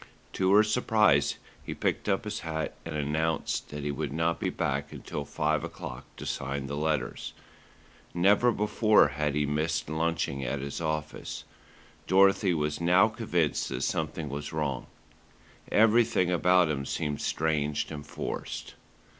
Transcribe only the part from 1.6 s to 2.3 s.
he picked up